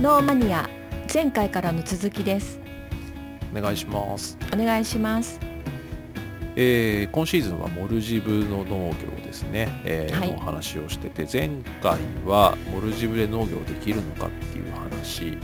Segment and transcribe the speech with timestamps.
[0.00, 0.66] ノーマニア
[1.12, 2.58] 前回からの続きです。
[3.54, 5.38] お願いします、お願いします。
[6.56, 10.30] えー今シーズンはモルジブの農業ですね、えーはい。
[10.30, 11.50] のお話をしてて前
[11.82, 15.38] 回はモルジブで農業できるのかっていう話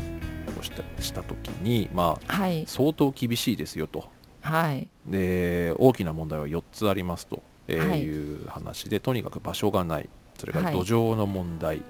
[0.59, 2.65] をしたした時にまあはい。
[2.67, 4.09] 相当厳しいですよと。
[4.41, 4.89] はい。
[5.07, 8.35] で大きな問題は4つありますと、えいい。
[8.43, 10.09] う話でとにかく場所がない。
[10.39, 10.75] それからはい。
[10.75, 11.83] 土壌の問題、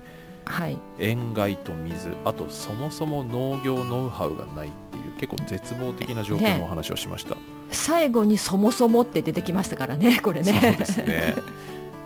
[0.46, 0.78] はい。
[0.98, 7.36] 塩害と水あとそもそも農業ノウハウがないっていう結構絶望的な状況のお話をしました、
[7.70, 10.59] 最後にそもそもって出てきましたからね これね。
[10.60, 11.34] そうですね。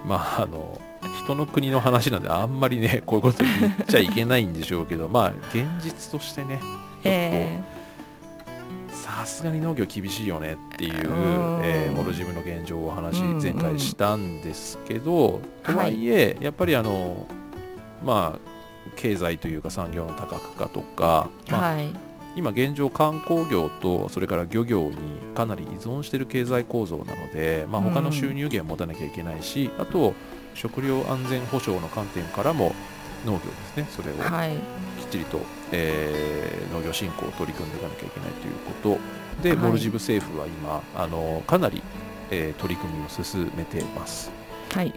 [0.07, 0.81] まああの
[1.25, 6.61] 人の国の話なんであんまりねこういうこと言っちゃいけないんでしょうけどまあ現実としてね
[7.05, 7.61] え
[8.91, 11.61] さすがに農業厳しいよねっていう、うん。
[11.63, 17.27] えーモルジブの現状をお話うん前回したんですけど、うんとはいえ、やっぱりあの
[18.05, 18.51] まあ
[18.97, 21.95] 経済というか産業の多角化とか、まあ、ーはい。
[22.37, 24.95] 今現状観光業とそれから漁業に
[25.35, 30.15] かなり依存している経済構造なので、まあ、他の収入源を持たなきゃいけないし、あと
[30.55, 32.73] 食料安全保障の観点からも
[33.27, 33.87] 農業ですね。
[33.91, 34.53] それをはい。
[35.01, 35.41] きっちりと、
[35.73, 38.55] えー農業振興を取り組んでいかなきゃいけないという
[38.93, 38.97] こ
[39.39, 39.43] と。
[39.43, 39.59] で、はい。
[39.59, 41.83] モルジブ政府は今あのかなり、
[42.31, 44.31] えー取り組みを進めています。
[44.73, 44.95] はい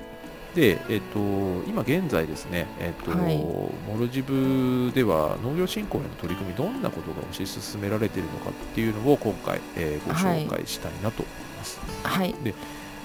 [0.56, 1.20] で、えっと
[1.68, 3.38] 今現在ですね、えっとはい。
[3.38, 11.80] モルジブでは農業振興への取り組みどんなことが推し進められているのかっていうのを今回、えーご紹介したいなと思います。
[12.04, 12.36] はい。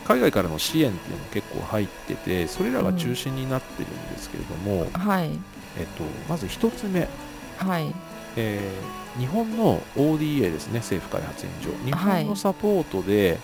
[0.06, 5.30] 海外からの支援っていうのも結構入っててそれらが中心になってるんですけれども、はい。
[5.78, 7.08] えっとまず一つ目。
[7.56, 7.94] はい。
[8.36, 11.74] えー日本の ODA ですね政府開発援助。
[11.84, 12.22] 日はい。
[12.22, 13.40] 本のサポートで、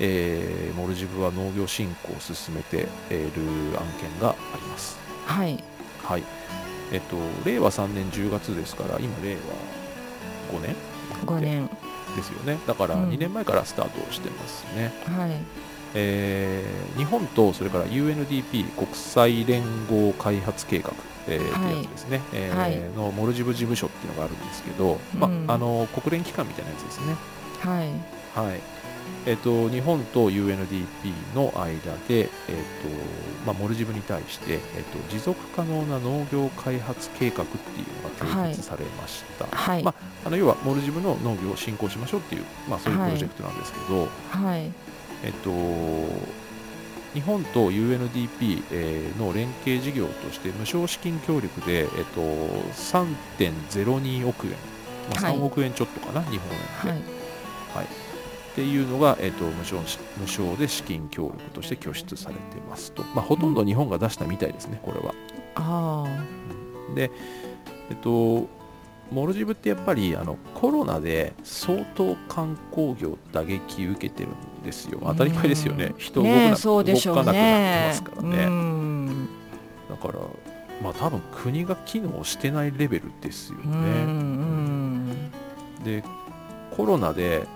[0.00, 4.98] えーモルジブは農業振興を進めている案件があります。
[5.26, 5.62] はい。
[6.02, 6.24] はい。
[6.92, 10.76] えっと令和3年10月ですから今令和5年
[11.26, 11.70] 5年。
[12.16, 12.58] ですよね。
[12.66, 13.10] だからうん。
[13.10, 15.30] 2年前からスタートしてますね、はい。
[15.94, 20.92] えー日本とそれから UNDP 国際連合開発計画、
[21.28, 21.74] えーはい。
[21.74, 22.76] ってやつですね、えーはい。
[22.96, 25.44] のモルジブ事務所っていうのがあるんですけど、まうん。
[25.48, 27.14] あ、あの国連機関みたいなやつですね。
[27.60, 27.90] はい。
[28.34, 28.60] はい
[29.26, 30.86] えっと日本と UNDP
[31.34, 32.30] の間で、えっと
[33.46, 39.46] まあ、モルジブに対して、えっと持続可能な農業開発計画っていうのが提出されました。
[39.46, 39.82] はい。
[39.82, 39.94] ま
[40.24, 44.70] あの要はモルジブの農業を振興しましょうっていう、まあ、そういうプロジェクトなんですけど、はい。
[45.22, 45.50] えっと、
[47.12, 52.20] 日本と UNDP、えーの連携事業として無償資金協力で、えっと、
[52.72, 54.52] 3.02億円、
[55.10, 55.36] まあ、はい。
[55.36, 57.10] 3億円ちょっとかな、日本円で、
[57.74, 57.99] はい
[58.52, 65.14] っていうのが、えっと、無償し無償で資金協力として拠出されてますと、まあ、ほとんど日本が出したみたいですね、これは。
[65.54, 66.04] あ
[66.94, 67.10] で、
[67.90, 68.48] えっと、
[69.12, 75.00] モルジブってやっぱりあのコロナで相当観光業打撃受けてるんですよ。
[75.02, 75.88] 当たり前ですよねう。
[75.90, 78.44] ん人動くな、ね動かなくなってねますからね。
[78.44, 79.28] うん
[79.88, 80.14] だから、
[80.82, 84.04] まあ多分国が機能してないレベルですようんうね。
[84.04, 85.30] ん
[85.84, 86.04] で、
[86.76, 87.46] コロナで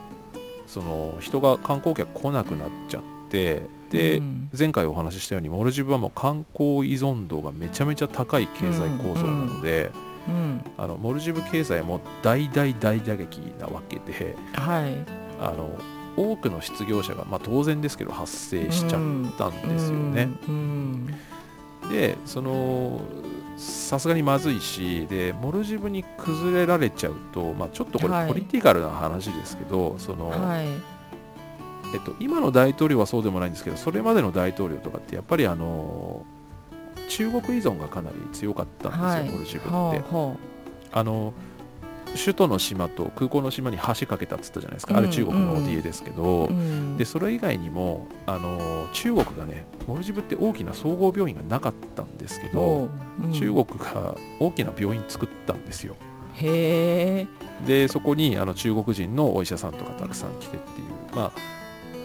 [0.66, 4.50] その人が観光客来なくなっちゃって、で、うん。
[4.56, 9.90] 前回お話ししたようにモルジブはもう観光依存度がめちゃめちゃ高い経済構造なので、
[10.28, 10.64] うん。
[10.76, 14.96] あのモルジブ経済も大大大打撃なわけではい。
[15.40, 15.70] あの
[16.16, 19.00] 多くの失業者が、まあ、当然ですけど発生しちゃっ
[19.36, 20.28] たんですよね。
[20.48, 21.06] うん。
[21.90, 23.00] でその
[23.56, 28.26] さすがにまずいしでモルジブに崩れられちゃうと、まあ、ちょっとこはい。
[28.26, 30.66] れポリティカルな話ですけど、そのはい。
[31.94, 36.24] えっと、今の大統領はそうでもないんですけどそれまでの大統領とかってやっぱりあの
[37.08, 39.30] 中国依存がかなり強かったんですよ、はい。
[39.30, 39.68] モルジブって。
[40.92, 41.32] あの
[42.16, 46.48] 首都の島と空港の島に橋かけたっつったじゃないですか、あうんれ中国の ODA ですけど、
[46.96, 52.88] でそれ以外にもあの中国がねモルジブって大きな総合病院がなかったんですけど、
[53.32, 55.96] 中国が大きな病院作ったんですよ。
[56.34, 57.26] へえ。
[57.66, 61.32] でそこにあの中国人のお医者さんとかたくさん来てっていうま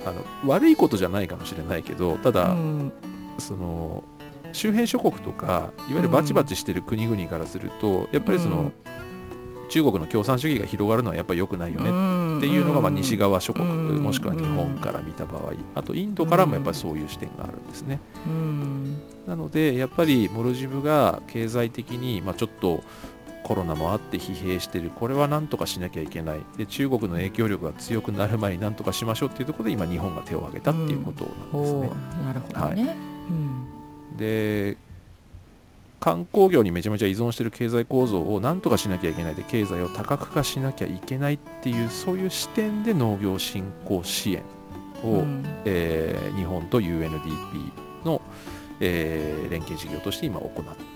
[0.06, 2.94] ああの悪いことじゃないかもしれないけどただ、うん。
[3.38, 4.04] その
[4.52, 8.74] 周辺諸国とかいわゆるバチバチしてる国々からすると、やっぱりその、うん
[9.70, 11.90] 中国の共産主義が広がるのはやっぱり良くないよね
[12.38, 14.04] っていうのが、まあ、西側諸国、うん。
[14.04, 18.00] もしくは日本から見た場合あとインドからもやっぱりそういう視点があるんですね。
[18.26, 19.02] うん。
[19.28, 22.84] なのでやっぱりモルジブが経済的に、まあ、ちょっと
[23.44, 24.92] コロナもあって疲弊してる。
[24.92, 26.40] これはなんとかしなきゃいけない。
[26.58, 31.52] で中国の影響力が強くなる前になんとかしましょうっていうところで今日本が手を挙げたっていうことなんですね。
[31.52, 32.96] ほうなるほどね。
[33.30, 34.18] うん。
[34.18, 34.78] で
[36.00, 44.44] 観光業にめちゃめちゃ依存している経済構造をなんとかしなきゃいけないで経済を多角化しなきゃいけないっていうそういう視点で農業振興支援
[45.04, 45.44] を、うん。
[45.66, 48.22] えー日本と UNDP の、
[48.80, 50.52] えー連携事業として今行っ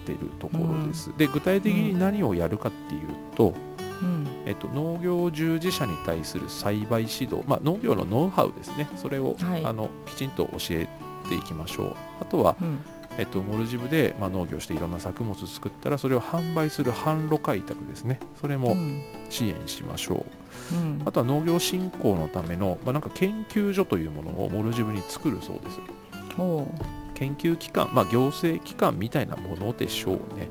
[0.06, 1.12] ているところです。
[1.18, 3.02] で具体的に何をやるかっていう
[3.36, 3.54] と、
[4.02, 4.28] うん。
[4.46, 8.88] えっと、農業従事者に対する栽培指導、まあ、農業のノウハウですね。
[8.96, 9.66] それを、はい。
[9.66, 10.88] あのきちんと教え
[11.28, 11.96] ていきましょう。
[12.22, 12.80] あとは、うん
[13.18, 18.20] えっと、モルジブで、まあ、農業していろんな作物を作ったらそれを販売する販路開拓ですね。
[18.42, 19.02] それもうん。
[19.30, 20.26] 支援しましょ
[20.72, 21.02] う、うん。
[21.06, 25.80] あとは農業振興のための、まあ、なんか研究所というものをモルジブに作るそうです。
[27.16, 30.50] 研究機関、まあ、行政機関みたいなものでしょうね。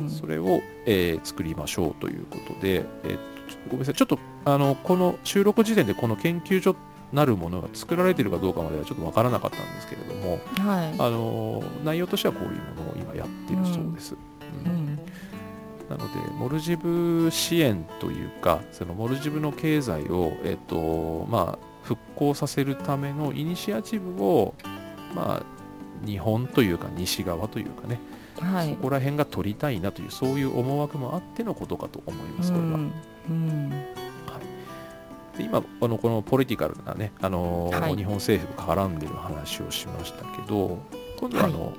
[0.00, 0.10] うん。
[0.10, 3.18] それを、えー作りましょうということで、えー
[3.68, 6.76] ごめんなさい、ちょっとあのこの収録時点でこの研究所
[7.12, 10.94] なるものが作られているかどうかまではちょっとわからなかったんですけれども、はい。
[10.98, 14.14] あの内容としてはこういうものを今やっているそうです。
[14.64, 14.70] うん。
[14.70, 14.98] うん。
[15.88, 24.54] なので、モルジブ支援というか、そのモルジブの経済を、えっとまあ、復興させるためのイニシアチブを、
[25.14, 27.98] まあ、日本というか西側というかね、
[28.38, 28.70] はい。
[28.70, 32.68] そこら辺が取りたいなというそういう思惑もあってのことかと思います、これは。
[32.68, 32.92] うん。
[33.30, 33.97] うん
[35.38, 40.78] で今あのこのポリティカルなね、あのーはい日本政府が絡んでる話をしましたけど
[41.16, 41.72] 今度はあの、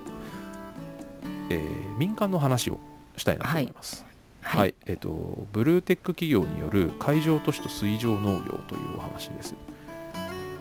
[1.50, 2.80] えー民間の話を
[3.18, 4.06] したいなと思います。
[4.42, 9.54] はい、はいえっ、とブルーテック企業による海上都市と水上農業というお話です。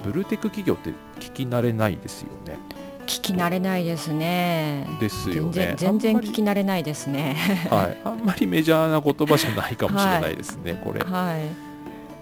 [0.03, 0.91] ブルーテック企業って
[1.21, 2.59] 聞き慣れないですよね。
[3.07, 5.75] 聞き慣れないですねですよね。
[5.79, 7.37] 全然聞き慣れないですね
[7.71, 11.01] はい、あんまりメジャーな言葉じゃないかもしれないですね、これ。
[11.01, 11.68] はい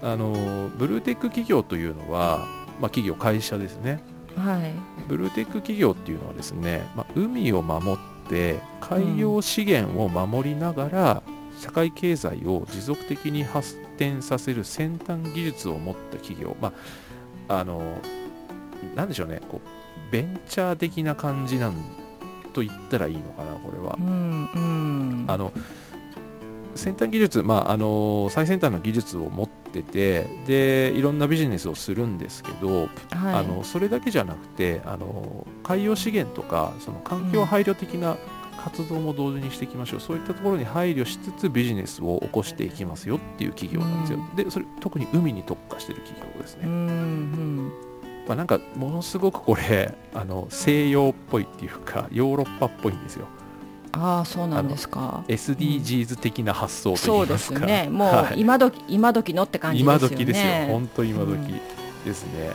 [0.01, 2.39] あのブルーテック企業というのは、
[2.79, 4.01] まあ、企業会社ですね。
[4.35, 4.73] はい。
[5.07, 11.23] ブルーテック企業っていうのはですね、まあ、海を守って海洋資源を守りながら、
[11.59, 16.55] 社会経済を持続的に発展させる先端技術を持った企業。
[16.61, 16.71] ま
[17.47, 17.81] ああの
[18.95, 19.41] なんでしょうね。
[19.49, 21.73] こうベンチャー的な感じなん
[22.53, 23.97] と言ったらいいのかなこれは。
[23.99, 24.03] う。
[24.03, 25.25] んうん。
[25.27, 25.51] あの
[26.77, 32.89] 先端技術、まあ、あの最先端の技術を持っててでいろんなビジネスをするんですけど、はい。
[33.11, 38.17] あのそれだけじゃなくてあの海洋資源とかその環境配慮的な
[38.57, 47.71] 活動も同時にしていきましょう、そういったところに配慮しつつビジネスを起こしていきますよっていう企業なんですよ、でそれ特に海に特化してる企業ですね、うんうん。
[48.27, 53.27] まあ、なんかものすごくこれあの西洋っぽいっていうかヨーロッパっぽいんですよ
[53.99, 55.23] ああそうなんですか。
[55.27, 57.89] SDGs 的な発想とそでいういますすか、ね。
[57.91, 58.39] もうはい。
[58.39, 59.99] 今時今時のって感じですよね。
[59.99, 60.73] 今時ですよ。
[60.73, 61.59] 本当今時うん
[62.05, 62.51] ですね、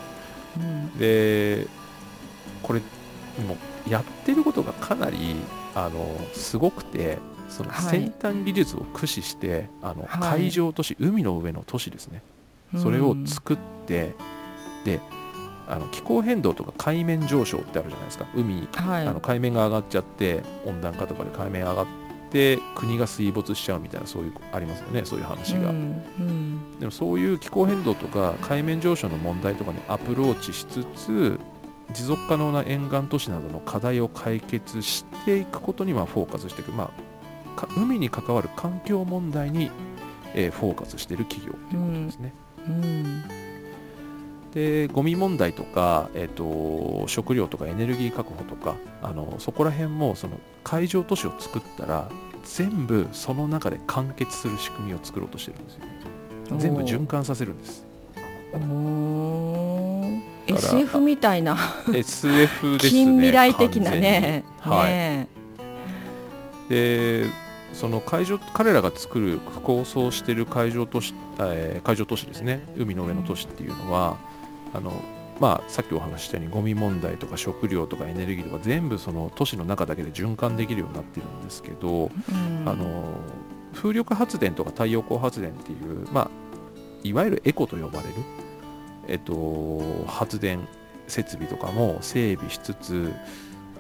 [0.57, 0.99] うん。
[0.99, 1.67] で
[2.63, 2.81] これ
[3.47, 3.57] も
[3.87, 5.37] うやってることがかなり
[5.75, 7.19] あのすごくて
[7.49, 7.85] そのはい。
[7.85, 10.41] 先端技術を駆使して、あのはい。
[10.43, 12.23] 海上都市海の上の都市ですね。
[12.79, 14.15] それを作って、
[14.85, 15.01] で
[15.69, 18.27] あの気候変動とか海面上昇ってあるじゃないですか。
[18.35, 19.07] 海にはい。
[19.07, 21.87] あの海面が上がっちゃって温暖化とかで海面上がっ
[22.31, 25.05] て国が水没しちゃうみたいなそういうありますよね。
[25.05, 26.81] そういう話が、うんうん。
[26.81, 31.41] でもそういう気候変動とか海面上昇の問題とかにアプローチしつつ
[31.93, 36.91] 持続可能な沿岸都市などの課題を解決していくことにまあフォーカスしていく、ま
[37.57, 39.71] あ、か海に関わる環境問題に、
[40.35, 42.35] えーフォーカスしている企業ということですね。
[42.67, 43.52] うん
[44.55, 52.11] でゴミ問題とか、えー、と食料とかエネルギー確保とかあのそこら辺もその海上都市を作ったら
[52.45, 55.93] 全部その中で完結する仕組みを作ろうとしてるんですよね。
[56.59, 57.87] 全部循環させるんです。
[58.55, 60.23] おー。
[60.49, 61.57] だから SF みたいな。
[61.95, 64.45] SF ですね近未来的なね。
[64.61, 64.91] はい。
[64.91, 65.29] ね
[66.69, 67.27] で
[67.73, 72.63] その海上彼らが作る構想している海上都市、えー海上都市ですね。
[72.77, 74.19] 海の上の都市っていうのは
[74.75, 74.93] あの
[75.41, 82.69] まあ、さっきお話ししたようにゴミ問題とか食料とかエネルギーとか全部その都市の中だけで循環できるようになってるんですけど、うん。
[82.69, 83.17] あの
[83.75, 86.31] 風力発電とか太陽光発電っていう、まあ、
[87.03, 88.15] いわゆるエコと呼ばれる、
[89.09, 90.69] えっと、発電
[91.09, 93.13] 設備とかも整備しつつ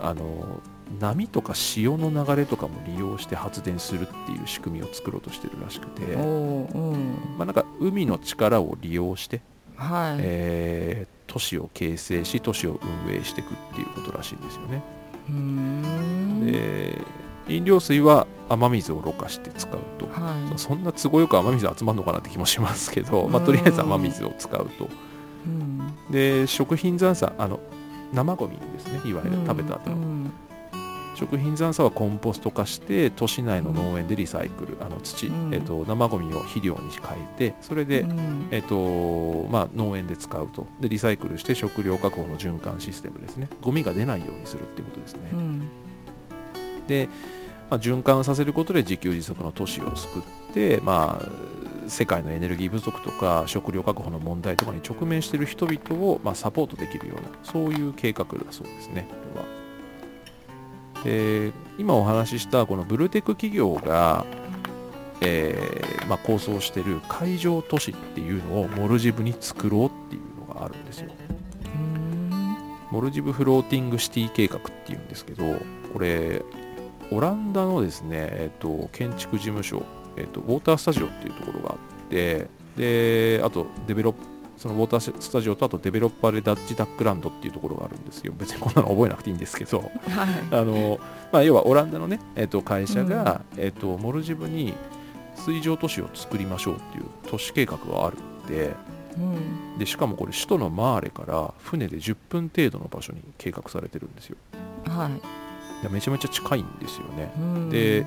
[0.00, 0.60] あの
[0.98, 7.16] 波とか潮の流れとかも利用して発電するっていう仕組みを作ろうとしてるらしくて、うん。
[7.38, 9.42] まあ、なんか海の力を利用して、
[9.76, 10.18] はい。
[10.20, 14.82] えー都市を形成し都市を運営していくっていうことらしいんですよね。
[16.44, 16.98] で
[17.48, 20.58] 飲料水は雨水をろ過して使うと、はい。
[20.58, 24.90] そんな都合よく雨水集まるのかなって気もしますけど、まあ、うんとりあえず雨水を使うと。
[25.46, 25.94] うん。
[26.10, 27.58] で食品残渣あの
[28.12, 29.00] 生ゴミですね。
[29.08, 30.32] いわゆる食べた後の、うん
[31.22, 38.48] 食品残渣はコンポスト化して都市内の農園でリサイクル、あの土、うんえっと生ゴミを肥料に変えてそれで、うん。
[38.50, 40.66] えっとまあ、農園で使うと。
[40.80, 43.48] でリサイクルして食料確保の循環システムですね。
[43.60, 45.68] ゴミが出ないようにするっていうことですね、うん。
[46.88, 47.08] で、
[47.70, 59.61] まあ、循環させることで自給自足の都市を救って、まあ、世界のエネルギー不足とか食料確保の問題とかに直面している人々を、まあ、サポートできるようなそういう計画だそうですねこれは
[61.04, 64.24] で今お話ししたこのブルーテック企業が、
[65.20, 71.12] えーまあ、構想している海上都市っていうのをモルジブに作ろうっていうのがあるんですよ。
[71.64, 72.56] うん。
[72.90, 75.44] モルジブフローティングシティ計画っていうんですけど、
[75.92, 76.42] これ、
[77.10, 79.82] オランダのですね、えっと、建築事務所、
[80.16, 84.31] えっと、ウォータースタジオっていうところがあって、で、あと、デベロッ
[84.62, 88.32] そのウォータースタジオとあとデベロッパーでダッチドックランドっていうところがあるんですよ。
[88.38, 89.90] 別にこんなの覚えなくていいんですけど、はい。
[90.52, 91.00] あの、
[91.32, 94.74] まあ、要はオランダのね、えっと、会社が、えっと、モルジブに
[95.34, 98.76] 水上都市を作りましょうっていう都市計画があるんで、
[99.16, 99.78] うん。
[99.78, 104.36] でしかもこれ首都のマーレから船で10分程度の場所に計画されてるんですよ。
[104.86, 105.10] はい。
[105.10, 107.32] いやめちゃめちゃ近いんですよね。
[107.36, 107.68] うん。
[107.68, 108.06] で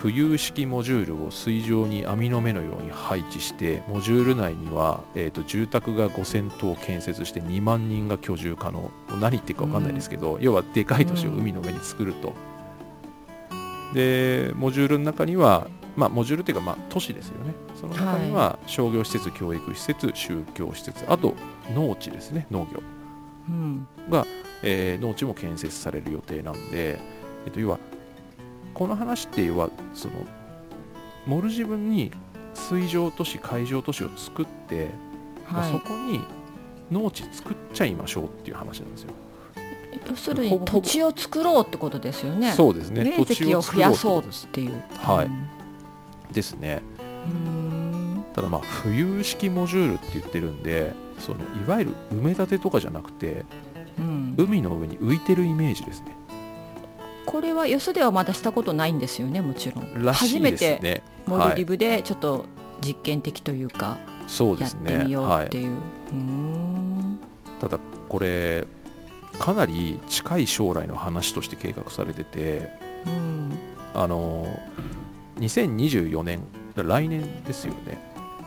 [0.00, 8.92] 浮遊式モジュールを水上に網の目のように配置してモジュール内には、えー、と住宅が5000棟建設して2万人が居住可能。
[9.20, 12.32] 何言ってるか分かんないですけど、要はでかい都市を海の上に作ると、
[13.92, 17.52] でモジュールの中にはまあモジュールっていうか、まあ、都市ですよね。
[17.74, 21.34] その中には商業施設、教育施設宗教施設あと
[21.74, 22.46] 農地ですね。
[22.52, 22.80] 農業。
[23.48, 23.88] うん。
[24.62, 27.00] えー農地も建設される予定なんで、
[27.46, 27.80] えっと、要は
[28.78, 30.14] この話って要はその
[31.26, 32.12] モルジブに
[32.54, 34.90] 水上都市海上都市を作って、
[35.50, 36.20] まあはいそこに
[36.90, 39.10] 農地作っちゃいましょうっていう話なんですよ。
[40.08, 42.52] 要するに土地を作ろうってことですよね。
[42.52, 43.04] そうですね。
[43.04, 44.82] 面積を増やそうっていう。
[44.94, 46.32] はい。
[46.32, 46.80] ですね。
[47.26, 48.24] うん。
[48.32, 53.44] ただまあ浮遊式モジュールって言ってるんでそのいわゆる埋め立てとかじゃなくて
[53.98, 54.34] うん。
[54.38, 56.17] 海の上に浮いてるイメージですね
[57.30, 60.04] これはよそではまだしたことないんですよねもちろん。
[60.04, 62.46] らしい初めてモルディブでちょっと
[62.80, 67.18] 実験的というか、そうでやってみようはいっていう、うーん
[67.60, 68.66] ただこれ
[69.38, 72.70] かなり近い将来の話として計画されてて
[73.06, 73.58] うん。
[73.94, 74.46] あの
[75.38, 76.40] 2024年
[76.76, 77.98] 来年ですよね。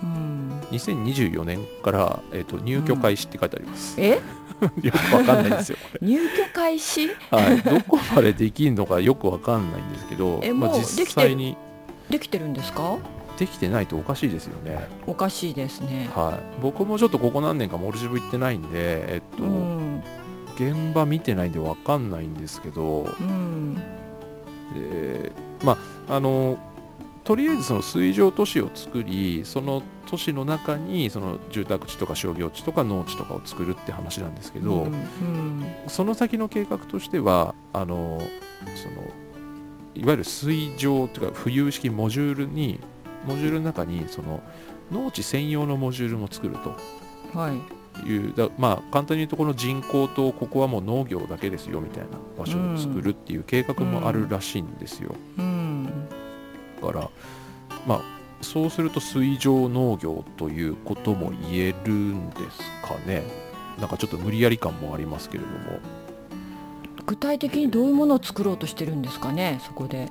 [0.02, 0.62] うん。
[0.72, 4.22] 2024年から、えー、と入居開始って書いてあります、え？
[4.82, 5.78] よくわかんないんですよ。
[5.92, 7.08] こ入居開始？
[7.08, 11.28] れ、はい、どこまでできるのかよくわかんないんですけどえまあ、もうで実きてる？
[11.30, 11.58] 際に。
[12.10, 12.98] できてるんですか？
[13.38, 16.10] できてないとおかしいですよね、おかしいですね。
[16.14, 20.04] はい、僕もちょっとここ何年かモルジブ行ってないんで、えっとうん。
[20.56, 23.76] 現場見てないんでわかんないんですけど、うん。
[24.76, 25.32] で
[25.64, 25.78] ま
[26.08, 26.58] ああの
[27.24, 35.66] とりあえずその水上都市を作りその都市の中にその住宅地とか商業地とか農地とかを作るって話なんですけど、うんうん。
[35.88, 38.20] その先の計画としてはあの
[38.76, 39.04] その
[39.94, 42.80] いわゆる水上というか浮遊式モジュールに
[43.28, 44.42] モジュールの中にその
[44.92, 46.76] 農地専用のモジュールも作ると。
[47.38, 47.82] はい。
[48.08, 55.14] いうだまあ簡単に言うとこの人口とここはもう農業だけですよみたいな場所を作るっていう計画もあるらしいんですよ。
[55.38, 56.08] うん。
[56.10, 56.21] だ
[56.82, 57.10] から
[57.88, 58.02] まあ
[58.42, 63.24] そうすると水上農業ということも言えるんですかね。
[63.80, 65.80] なんかちょっと無理やり感もありますけれども。
[67.06, 70.10] 具体的にどういうものを作ろうとしてるんですかねそこで。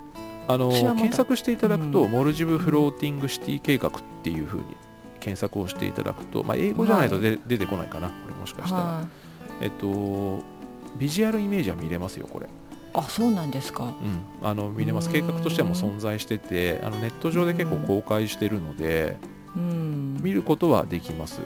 [0.48, 2.10] あの検索していただくと、うん。
[2.10, 4.64] モルジブフローティングシティ計画っていうふうに
[5.20, 9.06] 検索をしていただくと、まあ、英語じゃないとで、出てこないかなこれもしかしたら、はい。
[9.62, 10.42] えっと
[10.96, 12.48] ビジュアルイメージは見れますよこれ
[12.94, 13.84] あそうなんですか。
[13.84, 15.10] うん、あの見れます。
[15.10, 19.16] 計画としてはもう存在しててあのネット上で結構公開してるので
[19.56, 20.18] うん。
[20.20, 21.40] 見ることはできます。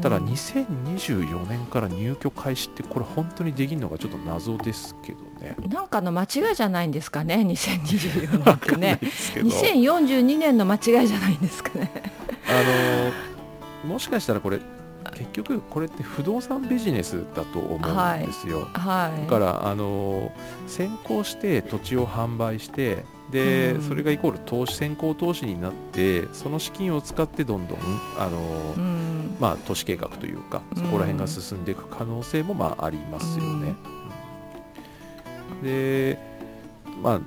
[0.00, 5.56] ただうん2024年から入居開始ってこれ本当にできるのかちょっと謎ですけどね。
[5.68, 8.98] なんかの間違いじゃないんですかね2024年ってね。
[9.02, 9.48] ですけど。
[9.48, 11.90] 2042年の間違いじゃないんですかね。
[12.48, 14.60] あのもしかしたらこれ
[15.10, 19.22] 結局これって不動産ビジネスだと思うんですよ、はい。
[19.22, 20.32] だからあの
[20.66, 23.82] 先行して土地を販売してで、うん。
[23.82, 27.78] それがイコール投資先行投資になってその資金を使ってどんどん
[28.18, 29.36] あの、うん。
[29.40, 33.74] まあ、都市計画というかそこら辺が進んでいく可能性もまあありますよね。
[35.50, 35.62] うん。
[35.62, 36.18] で
[37.02, 37.20] まあ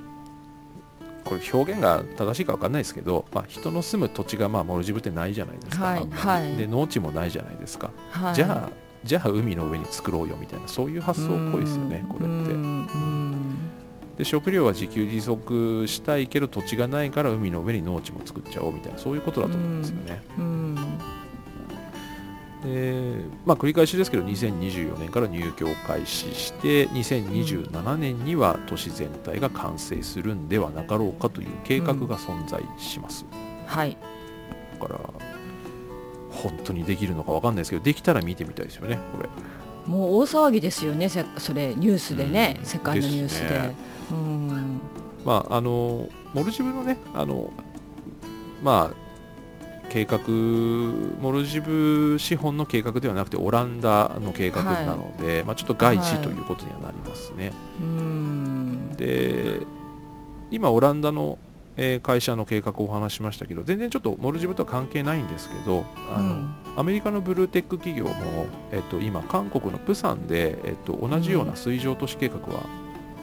[1.25, 6.55] これ表現が正しいか分かんないですけど、まあ、人の住む土地がまあモルジブってないじゃないですか、はいはい。
[6.55, 8.36] で農地もないじゃないですか、はい。
[8.36, 12.55] じゃあじゃあ海の上に作ろうよみたいなそういう発想っぽいですよねこれって。
[14.17, 20.22] で食料は自給自足したいけど土地がないから海の上に農地も作っちゃおうみたいなそういうことだと思うんですよね。
[22.65, 33.25] うんでまあ、繰り返しですけど2024年から入居を開始して2027年には都市全体が完成するんではなかろうかという計画が存在します、
[33.67, 33.98] はい。
[34.79, 35.00] だから
[36.31, 39.29] 本当にできるのか分かんないですけどできたら見てみたいですよねこれ。
[39.86, 42.65] もう大騒ぎですよねせそれニュースでね、うん。
[42.65, 43.50] 世界のニュースで。
[43.50, 43.75] ね。
[44.12, 44.79] うん。
[45.24, 47.51] まああのモルジブのねあの
[48.63, 49.04] まあ
[49.86, 50.20] 計画
[51.22, 58.89] モルジブ資本の計画ではなくてオランダの計画なので、まあ、ちょっと外地ということにはなりますね、うん。
[58.98, 59.62] で
[60.51, 61.38] 今オランダの、
[61.77, 66.56] えー会社の計画をお話ししましたけど全然ちょっとモルジブとは関係ないんですけどあの、うん。
[66.77, 72.63] アメリカのブルーテック企業も、えっと、今韓国のプサンで、えっと、同じような水上都市計画は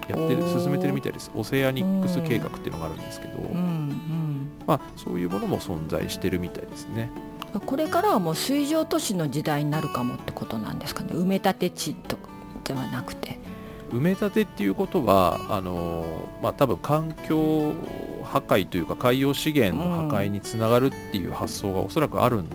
[0.08, 4.21] やってる、おー進めてるみたいですオセアニックス計画っていうのがあるんですけど、うん
[4.66, 7.10] まあ、そういうものも存在してるみたいですね。
[7.54, 11.12] うん、これからはもう水上都市の時代になるかもってことなんですかね。
[11.12, 12.28] 埋め立て地とか
[12.64, 13.38] ではなくて。
[13.92, 16.06] 埋め立てっていうことはあの
[16.42, 17.74] まあ多分環境
[18.24, 22.46] 破壊というか海洋資源の破壊につながるっていう発想がおそらくあるん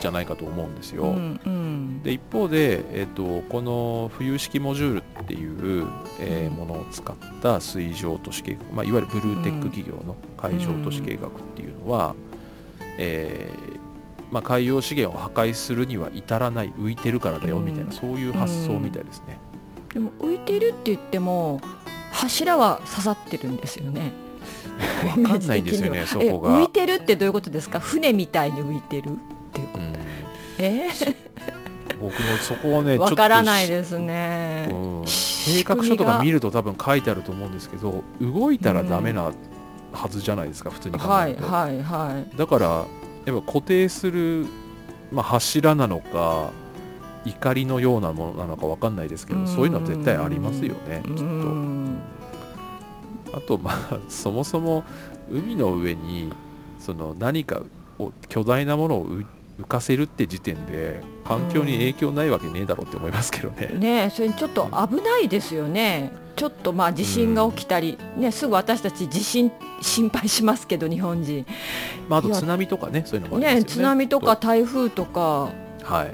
[0.00, 1.04] じゃないかと思うんですよ。
[1.04, 2.02] うんうん。
[2.02, 5.86] で一方で、えっとこの浮遊式モジュールっていう、
[6.20, 6.56] えーうん。
[6.56, 12.14] ものを使った水上都市計画、まあ、いわゆるブルーテック企業の海上都市計画っていうのは、
[12.98, 13.74] えー
[14.32, 19.38] まあ、海洋資源を破壊するには至らない浮いてるからだよみたいな、うんそういう発想みたいですね。
[19.92, 21.60] でも浮いてるって言っても
[22.10, 24.12] 柱は刺さってるんですよね。
[25.22, 26.58] わかんないんですよね、そえこが。
[26.60, 27.78] 浮いてるってどういうことですか？
[27.80, 29.10] 船みたいに浮いてる
[29.54, 29.68] っていう。
[29.68, 29.94] ことうん。
[30.58, 30.90] え？
[32.00, 35.06] 僕もそこはね、ー、ちょっとわからないですね、うん。
[35.06, 39.30] 仕計画書とか見るると多分書いてあると思うんですけど動いたらダメな
[39.92, 42.84] はずじゃないですか、普通に考はいえると、はいはいだから
[43.24, 44.46] やっぱ固定する、
[45.12, 46.50] まあ、柱なのか
[47.24, 51.24] 怒りのようなものなのかわかんないですけどそういうのは絶対ありますよねきっうと。
[51.24, 51.98] ん
[53.32, 54.84] あとまあ そもそも
[55.30, 56.30] 海の上に
[56.78, 57.62] その何か
[57.98, 59.24] を巨大なものを浮
[59.58, 66.12] 浮かせるって時点で環境に影響ないわけねえだろうって思いますけどね、ねえそれちょっと危ないですよね。
[66.36, 71.46] ちょっとまあ地震が起きたり、ね、すぐ私たち地震心配しますけど日本人。
[72.08, 73.60] まあ、あと津波とかねそういうのもありますよね。
[73.60, 75.50] ね津波とか台風とか。
[75.82, 76.06] は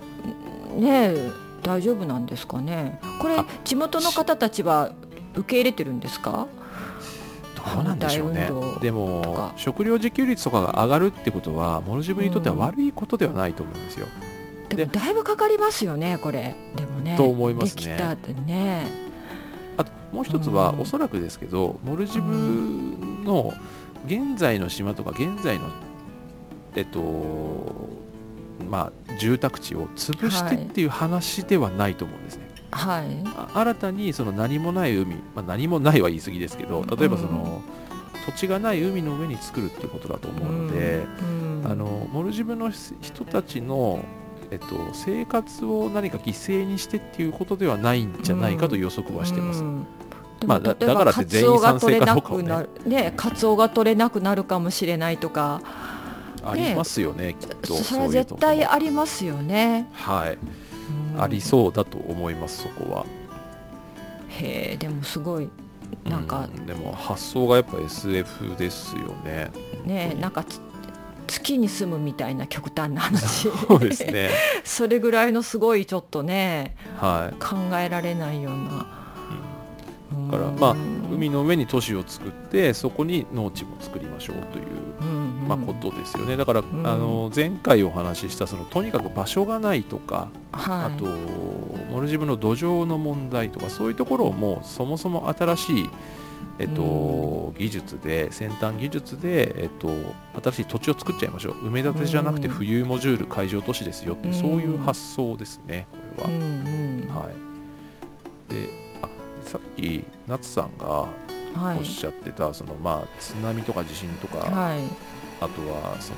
[0.76, 0.80] い。
[0.80, 1.30] ねえ
[1.62, 3.00] 大丈夫なんですかね。
[3.20, 4.92] これあ地元の方たちは
[5.34, 6.46] 受け入れてるんですか？
[7.74, 8.50] どうなんでしょうね。
[8.80, 14.06] でともか食料自給率とかが上がるってことはモルジブにとっては悪いことではないと思うんですよ、
[14.68, 16.54] でもだいぶかかりますよねこれ。
[16.76, 17.84] でもねと思いますね。
[17.84, 18.86] できたってね。
[19.76, 20.80] あともう一つは、うん。
[20.80, 22.32] おそらくですけどモルジブ
[23.24, 23.52] の
[24.06, 25.70] 現在の島とか現在の
[26.76, 27.88] えっと
[28.70, 33.04] まあ住宅地を潰してっていう話ではないと思うんですね、はいあ
[33.54, 37.62] 新たにその何もない海、まあ、何もないは言い過ぎですけど例えばその、
[38.26, 41.62] 土地がない海の上に作るっていうことだと思うので、うん。
[41.64, 44.04] あのモルジブの人たちの、
[44.50, 49.62] えっと、生活を何か犠牲にしてっていうことではないんじゃないかと予測はしてます。
[50.46, 52.46] まあだからって全員賛成かどうかはね。
[52.46, 55.60] カツオが取れなくなるねカツオが取れなくなるかもしれないとか
[56.42, 57.74] ありますよね、きっと。
[57.74, 60.69] それは絶対ありますよね、はい、うん
[61.18, 63.06] ありそうだと思います、そこは。
[64.28, 65.48] へえでもすごい
[66.04, 69.50] なんかうでも発想がやっぱ SF ですよね。
[69.84, 70.60] ねなんかつ
[71.26, 74.30] 月に住むみたいな極端な話 そうですね。
[74.64, 77.34] それぐらいのすごいちょっとねはい。
[77.42, 78.99] 考えられないようなだ
[80.30, 80.76] からまあ
[81.12, 84.64] 海の上に都市を作ってそこに農地も作りましょうという、
[85.00, 86.36] うんまあ、ことですよね。
[86.36, 86.86] だから、ん。
[86.86, 90.94] あの前回お話ししたそのとにかく場所がないとか、はい。
[90.94, 91.06] あと
[91.90, 95.90] モルジブの土壌の問題とかそういうところをもうそもそも新しい、
[96.60, 99.90] えっと技術で先端技術で、えっと、
[100.40, 101.54] 新しい土地を作っちゃいましょう。
[101.66, 102.54] 埋め立てじゃなくてうん。
[102.54, 107.24] 浮遊モジュール海上都市ですよってそういう発想ですねこれは。
[107.24, 107.30] は
[108.48, 108.89] い、で
[109.80, 111.08] き夏さんが
[111.54, 111.78] はい。
[111.78, 114.82] おっしゃってた、そのまあ津波とか地震とか、はい。
[115.40, 116.12] あとはそ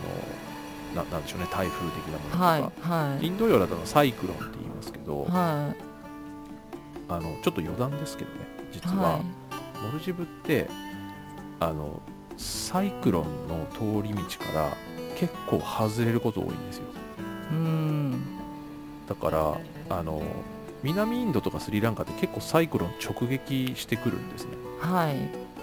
[0.97, 2.63] のななんでしょうね台風的なものとか、はい
[3.15, 3.27] はい。
[3.27, 5.75] インド洋だとサイクロンって言いますけど、は
[7.09, 8.37] あのちょっと余談ですけどね
[8.73, 9.23] い実は、は
[9.83, 10.69] モルジブって
[11.61, 12.01] あの
[12.37, 14.77] サイクロンの通り道から
[15.17, 16.85] 結構外れること多いんですよ。
[17.53, 18.23] いうん。
[19.09, 20.23] だからあの
[20.83, 24.51] 南インドとかスリランカって結構サイクロン直撃してくるんですね。
[24.81, 25.17] はい。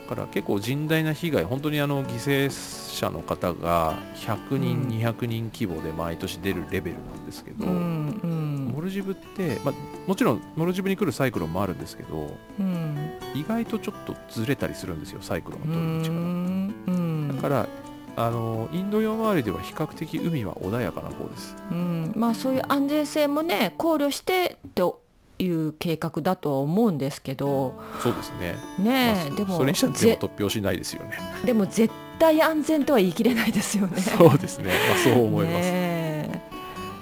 [0.10, 4.88] だから結構甚大な被害本当にあの犠牲者の方が100人、うん。
[4.88, 8.71] 200人規模で毎年出るレベルなんですけど、うんうん。
[8.73, 9.73] モルジブって、まあ、
[10.08, 12.97] もちろんモルジブに来るサイクロンもあるんですけどうん。
[13.36, 17.27] 意外とちょっとずれたりするんですよサイクロンうの通り道んうん。
[17.27, 17.34] が。
[17.36, 17.67] だから
[18.15, 21.55] あのインド洋周りでは比較的海は穏やかな方です。
[21.69, 22.13] うん。
[22.15, 25.03] まあそういう安全性もね考慮してと
[25.39, 28.58] いう計画だとは思うんですけどそうですね。
[28.78, 31.17] ねえ、まあでもそれにしては全ぜ部突拍子ないですよね。
[31.45, 34.02] でも絶対安全とは言い切れないですよね。
[34.02, 34.73] そうですね。
[34.89, 35.71] まあそう思います。
[35.71, 36.41] ね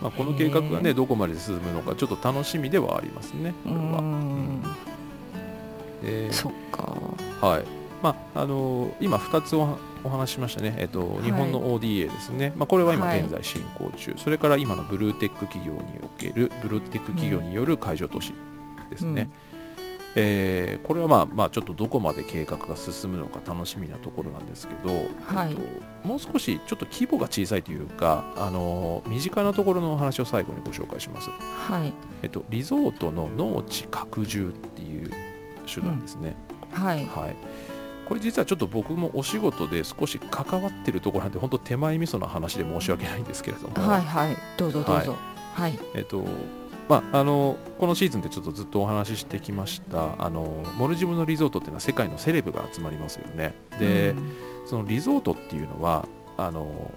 [0.02, 3.54] まあこの計画がねどこまで進むのかちょっと楽しみではありますね。
[3.66, 4.00] えこれは。
[4.00, 4.62] うん
[6.04, 6.96] でそっか。
[7.42, 7.64] はい。
[8.04, 10.76] まああの今2つおはお話ししましたね。
[10.78, 12.54] えっと日本の ODA ですね。
[12.56, 14.14] まあこれは今はい現在進行中。
[14.18, 18.34] それから今のブルーテック企業におけるブルーテック企業による海上投資
[18.90, 19.30] ですね。
[20.16, 24.90] えーこれはまあまあちょっとどこまで計画が進むのか楽しみなところなんですけど、
[25.26, 31.30] はいえっともう少しちょっと規模が小さいというか、あの身近なところのお話を最後にご紹介します。
[31.30, 35.12] はいえっと、リゾートの農地拡充っていう
[35.68, 36.36] 手段ですね。
[36.72, 37.36] はいはい、
[38.08, 44.38] これ実はちょっと僕もお仕事で少し関わってるところなんで本当手前味噌な話で申し訳ないんですけれども、はいはい。
[44.56, 45.16] どうぞどうぞ。
[45.54, 45.78] はい。
[45.94, 46.24] えっと
[46.88, 50.16] まあ、あのこのシーズンでちょっとずっとお話ししてきました。
[50.20, 53.54] あのモルジブのリゾートっていうのは世界のセレブが集まりますよね。
[53.78, 54.34] で、うん。
[54.66, 56.92] そのリゾートっていうのはあの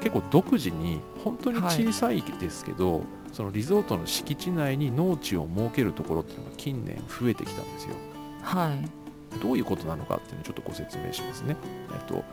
[0.00, 3.02] 結構独自に本当に小さいですけど、
[3.34, 7.96] そのリゾートの敷地内に農地を設けるところっていうのが近年増えてきたんですよ。
[8.42, 9.03] はい
[9.38, 11.56] どういうことなのかっていうのをちょっとご説明しますね。
[11.92, 12.24] えっと、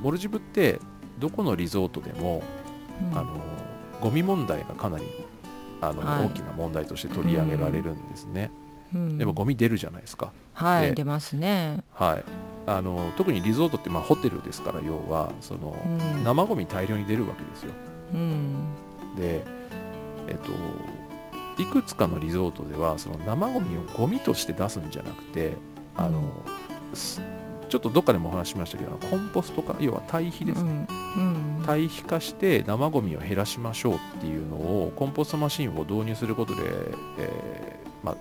[0.00, 0.80] モルジブって
[1.18, 2.42] どこのリゾートでも、
[3.12, 3.40] うんあの
[4.00, 5.04] ゴミ問題がかなり
[5.80, 8.50] あの、はい大きな問題として取り上げられるんですね。
[8.94, 10.26] うんでもゴミ出るじゃないですか。
[10.26, 11.82] ではい出ますね。
[11.94, 12.24] はい、
[12.66, 15.88] あの特にリゾートってまあホテルですから要はその、う
[16.20, 17.72] ん生ゴミ大量に出るわけですよ。
[18.14, 18.74] うん
[19.16, 19.42] で、
[20.28, 25.54] えっと、いくつかのリゾートではその生ゴミをゴミとして出すんじゃなくて
[25.98, 26.22] あの、
[26.94, 27.20] す
[27.68, 31.62] ちょっとどっかでもお話ししましたけどコンポスト化要は堆肥ですね、うんうん。
[31.66, 36.62] 堆肥化して生ゴミを減らしましょうっていうのをコンポストマシンを導入することで、
[37.18, 38.16] えーまあ、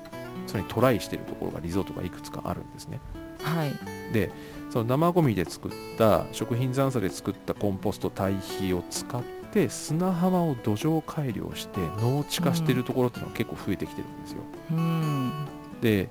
[0.48, 3.00] それにトライしているところがリゾートがいくつかあるんですね。
[3.42, 3.72] はい。
[4.14, 4.32] で
[4.70, 15.48] その生ゴミで作った食品残渣で作ったコンポスト堆肥を使って砂浜を土壌改良して農地化しているところっていうのが結構増えてきてるんですよ、うん。
[15.80, 16.10] で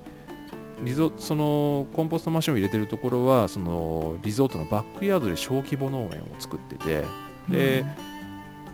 [0.83, 7.03] リゾそのコンポストマシンを入れてるところはそのリゾートのバックヤードで小規模農園を作ってて
[7.49, 7.85] で、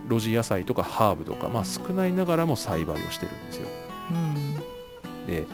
[0.07, 3.67] 露地野菜とかハーブとか、まあ、少ないながらも栽培をしてるんですよ。
[4.11, 4.55] うん。
[5.27, 5.45] で、えっ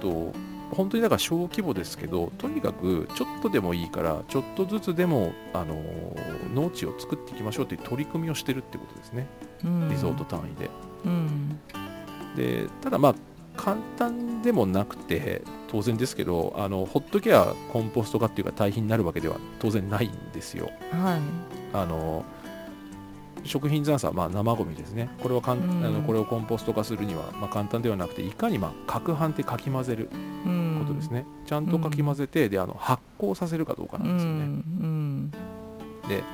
[0.00, 0.32] と、
[0.72, 5.76] 本当にだから小規模ですけどとにかくちょっとでもいいからちょっとずつでも、あの
[6.54, 9.26] 農地を作っていきましょうという取り組みをしてるってことですね。
[9.64, 9.88] うん。
[9.88, 10.70] リゾート単位で。
[11.04, 11.60] うん。
[12.36, 13.14] でただまあ
[13.62, 20.70] 簡単でもなくて当然ですけどあのほっときゃコンポスト化っていうか堆肥になるわけでは当然ないんですよ。
[20.90, 21.20] はい。
[21.74, 22.24] あの
[23.44, 25.08] 食品残渣、まあ、生ゴミですね。
[25.22, 25.84] これはかん、うん。
[25.84, 30.08] あのこれをコンポスト化するには、まあ、簡単ではなくていかに、まあ、攪拌ってかき混ぜる
[30.46, 30.76] うん。
[30.80, 34.44] ことですね、ちゃんとかき混ぜて、であの発酵させるかどうかうなんですよね、
[34.88, 35.30] ん。
[36.08, 36.24] で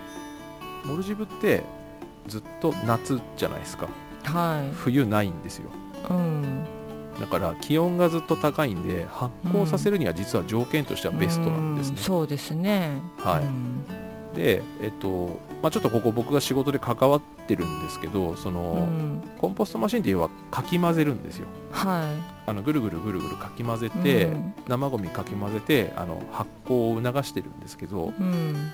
[0.85, 1.65] モルジブって
[2.29, 3.89] ずっと夏じゃないですか。
[4.25, 5.71] は冬ないんですよ。
[6.09, 6.76] いうん
[7.21, 11.97] だから気温がずっと高いんで発酵させるには実は条件としてはベストなんですね。
[11.99, 13.01] う、そうですね。
[13.19, 13.45] はい。
[13.45, 13.85] うん。
[14.35, 19.23] でえっと、まあ、ちょっとここ僕が仕事で関わってるんですけどその、うん。
[19.39, 21.47] コンポストマシンって要はかき混ぜるんですよ。
[21.73, 22.07] は
[22.47, 24.55] あのぐるぐるぐるぐるかき混ぜいて、うん。
[24.69, 28.73] 生ゴミかき混ぜてあの発酵を促してるんですけどうん。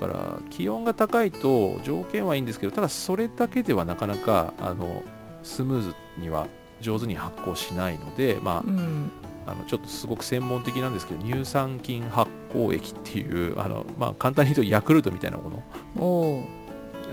[0.00, 5.02] だから気温が高いと条件はいいんですけどただそれだけではなかなかあの
[5.42, 6.48] スムーズには
[6.80, 9.10] 上手に発酵しないので、まうん。
[9.46, 16.48] あ、あのちょっとすごく専門的なんですけど乳酸菌発酵液っていうあの、まあ、簡単に言うとヤクルトみたいなもの。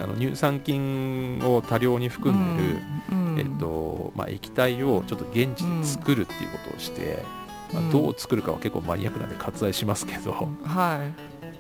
[0.02, 2.80] あの乳酸菌を多量に含んでる、
[3.12, 3.40] うん。
[3.40, 7.24] えっとまあ、液体をちょっと現地で作るっていうことをして、
[7.72, 7.92] まあうん。
[7.92, 10.32] どう作るかは結構マニアックなんで割愛しますけど、
[10.64, 11.12] は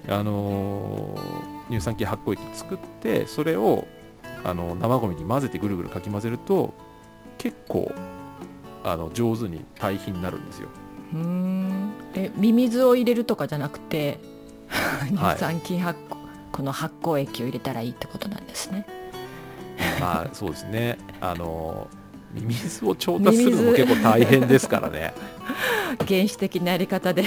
[0.07, 0.11] い。
[0.11, 3.87] あのー乳酸菌発酵液作ってそれを
[4.43, 6.73] あの生ゴミに混ぜてぐるぐるかき混ぜると
[7.43, 7.91] 結構
[8.85, 10.69] あの上手に堆肥になるんですよ。
[11.13, 11.91] うーん。
[12.15, 14.17] えミミズを入れるとかじゃなくて
[14.69, 15.35] はい。
[15.35, 16.15] 乳酸菌発酵
[16.53, 18.85] この発酵液を入れたらいいってことなんですね。
[19.99, 20.97] まあそうですね。
[21.19, 21.87] あの
[22.33, 25.13] ミミズを調達するのも結構大変ですからね。
[26.07, 27.23] 原始的なやり方で。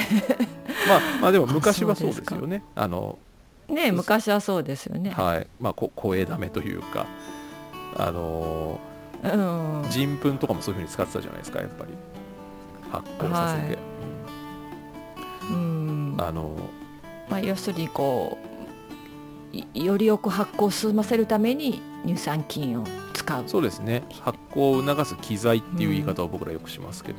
[0.89, 2.63] まあまあでも昔はそうですよね。
[2.75, 3.19] あの
[3.69, 5.11] ね昔はそうですよね。
[5.11, 5.47] はい。
[5.61, 7.05] まあこ声だめというか。
[7.99, 8.81] あの
[9.23, 9.85] うん。
[9.91, 11.93] 人糞とかもそういうふうに使ってたじゃないですかやっぱり。
[12.91, 13.79] 発酵させて、
[15.51, 15.57] うん
[16.15, 16.21] うん。
[16.21, 16.57] あの
[17.29, 18.57] まあ要するにこう
[19.57, 23.45] いよりよく発酵を進ませるために乳酸菌を使う。
[23.47, 24.03] そうですね。
[24.21, 27.19] 発酵を促す機材っていう言い方を僕らよくしますけど、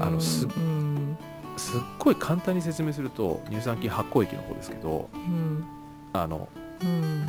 [0.00, 1.16] あのすうん。
[1.56, 5.64] すっごい簡単に説明すると乳酸菌発酵液の方ですけどうん。
[6.12, 6.48] あの
[6.82, 7.26] うん。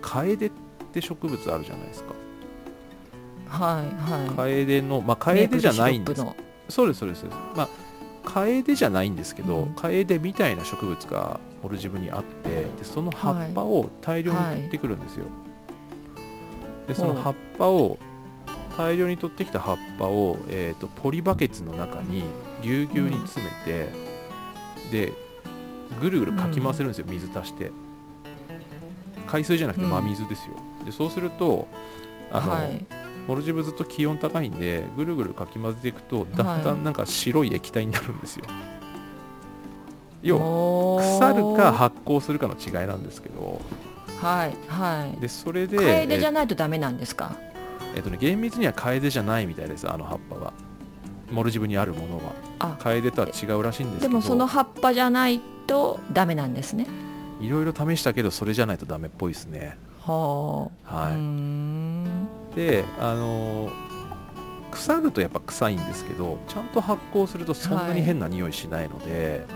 [0.00, 0.50] カエデっ
[0.92, 2.14] て植物あるじゃないですか
[3.48, 4.36] はいはい。
[4.36, 6.24] カエデのまあカエデじゃないんです。
[6.68, 7.24] そうですそうです。
[7.56, 7.68] まあ
[8.24, 9.74] カエデじゃないんですけど、うん。
[9.74, 15.24] カエデみたいな植物がモルジブにあってでその葉っぱを大量に取ってくるんですよ、
[16.86, 17.98] でその葉っぱを
[18.76, 22.22] 大量に取ってきた葉っぱを、えー、とポリバケツの中に
[22.62, 23.88] ぎゅうぎゅうに詰めて、
[24.92, 25.12] で
[26.00, 27.72] ぐるぐるかき回せるんですよ、水足して。
[29.26, 31.66] 海水じゃなくて真水ですよ、でそうすると
[32.30, 32.86] あの、はい。
[33.28, 36.78] モルジブずっと気温高いんでぐるぐるかき混ぜていくとだんだはい。
[36.80, 38.46] んなんか白い液体になるんですよ、
[40.22, 43.60] 要はおー腐るか発酵するかの違いなんですけど。
[44.20, 45.20] はいはい。
[45.20, 47.36] でそれでカエデじゃないとダメなんですか？
[47.94, 50.52] えっとね、厳密にはカエデじゃないみたいですあの葉っぱは
[51.30, 52.32] モルジブにあるものは。
[52.60, 54.08] あ、カエデとは違うらしいんですけど。
[54.08, 56.86] でもその葉っぱじゃないとダメなんですね。
[57.40, 59.76] いろいろ試したけどそれじゃないとダメっぽいですね。
[60.00, 60.96] はあ。
[61.02, 61.12] はい。
[61.12, 61.87] うーん
[62.58, 63.70] であの
[64.72, 69.46] 腐るとやっぱ臭いんですけどちゃんと発酵するとそんなに変な匂いしないので、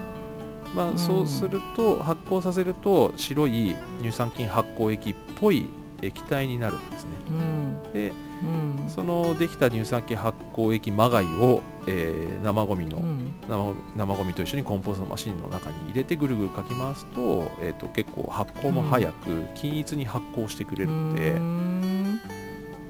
[0.73, 0.99] まあ、うん。
[0.99, 5.69] そうすると発酵させると白い乳酸菌発酵液っぽい
[6.01, 7.11] 液体になるんですね。
[7.29, 7.93] うん。
[7.93, 8.12] で
[8.43, 8.88] うん。
[8.88, 13.35] そのできた乳酸菌発酵液まがいを、えー生ゴミの、うん。
[13.49, 21.33] 生生ゴミと一緒にコンポストマシンの中に入れてぐるぐるかき回すと,、えー、と結構発酵も早く均一に発酵してくれるので、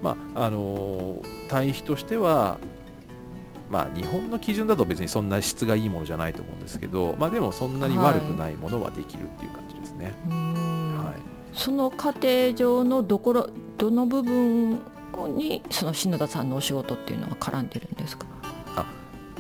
[0.03, 2.59] まああのー対比としては、
[3.71, 10.13] まあ、日本の基準だと別にそんな質がいいものじゃないと思うんですけど、まあ、でもそんなに悪くないものはできるっていう感じですね。
[10.27, 11.15] うーんはい
[11.53, 14.81] その過程上のどころどの部分
[15.37, 18.27] にその篠田さんのお仕事っていうのは絡んでるんですか？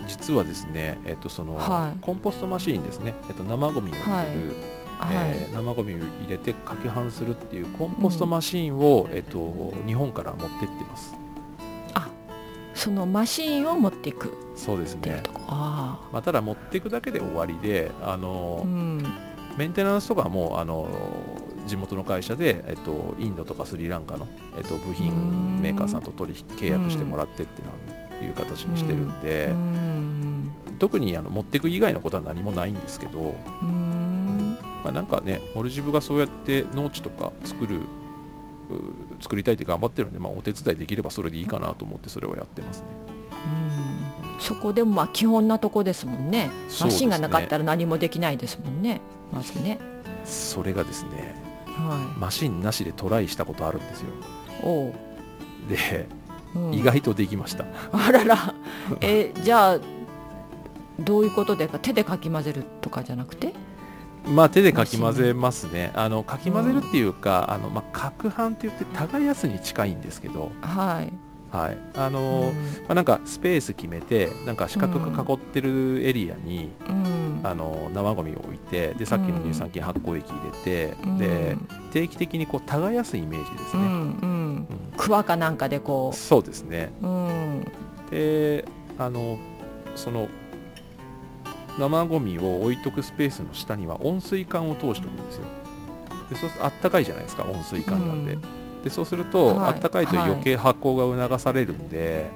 [0.07, 4.72] 実はですね、えっとそのはいコンポストマシーンですね、えっと生ゴミを入れる、はい。
[5.11, 11.15] えー生ゴミを入れてかけ半するっていうコンポストマシーンを、えっと日本から持ってってます。
[12.75, 15.23] そのマシーンを持っていくそうですね。
[15.47, 18.17] あまあ、ただ持っていくだけで終わりで、ああ。
[18.17, 19.05] のうん。
[19.57, 20.89] メンテナンスとかはもうあの
[21.67, 27.63] 地元の会社で、えっと、インドとかスリランカの、えっと、部品メーカーさんと取引契約してもらってって
[28.25, 30.53] いう形にしてるんで、うん。
[30.79, 33.82] 特にあの持っていく以外のことは何もないんですけど、うん。
[34.83, 42.87] まあ、なんかねモルジブがそうやって農地とか作るう作りたいって頑張ってるんで、まあ、お手伝いできればそれでいいかなと思ってそれをやってますね。
[44.35, 44.41] うん。
[44.41, 46.51] そこでもまあ基本なとこですもんね。
[46.81, 49.01] マシンがなかったら何もできないですもんね。
[49.33, 49.79] まずね。
[50.25, 51.35] それがですね
[51.67, 54.09] はマシンなしでトライしたことあるんですよ。
[54.09, 54.13] い
[54.65, 54.93] おう、
[55.69, 56.09] で、
[56.55, 56.75] うん。
[56.75, 57.65] 意外とできました。
[57.93, 58.55] あらら。
[59.01, 59.81] えじゃあ
[61.01, 63.53] どういうことでか手でかき混ぜるとかじゃなくて？
[64.27, 65.93] まあ手でかき混ぜますね。
[65.95, 71.13] あのかき混ぜるっていうか、あのまあ攪拌って言って耕すに近いんですけど、はい。
[71.57, 71.79] はい。
[71.95, 72.63] あのうん。
[72.85, 77.41] まあ、なんかスペース決めて、なんか四角く囲ってるエリアに、うん。
[77.45, 81.19] あの生ゴミを置いて、でさっきの乳酸菌発酵液入れて、うん。
[81.19, 81.57] で
[81.93, 83.83] 定期的にこう耕すイメージですね。
[83.83, 86.93] うんうクワかなんかでこそうですね。
[87.03, 87.65] ううん。
[88.11, 88.65] で、
[88.99, 89.39] あの
[89.95, 90.29] その
[91.79, 95.45] 生ゴミを置いとくスペースの下には温水管を通しておくんですよ。
[96.31, 98.35] でそうするとあったかいじゃないですか温水管なんで。
[98.35, 98.43] うん
[98.83, 102.31] でそうすると、はいあったかいと余計発酵が促されるんで、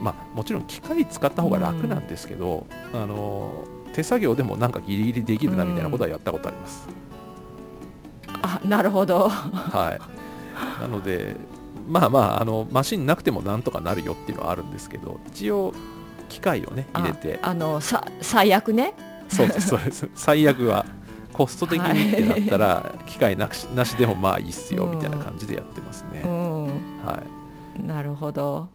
[0.00, 3.64] まあもちろん機械使った方が楽なんですけど、あの
[3.94, 6.86] 手作業でもなんかギリギリできるなみたいなことはやったことあります。
[8.42, 9.98] あなるほどは
[10.78, 10.80] い。
[10.80, 11.34] なので
[11.88, 15.72] まあまああのマシンなくてもなんとかなるよっていうのはあるんですけど一応
[16.28, 17.38] 機械をね入れて。
[17.42, 18.94] ああのさ最悪ね。
[19.28, 20.84] そうですそうです最悪は
[21.32, 26.66] コスト的にってなったら、機械なしなしでもまあいいっすよみたいな感じでやってますね、うん。
[27.04, 27.22] は
[27.76, 27.82] い。
[27.82, 28.68] なるほど。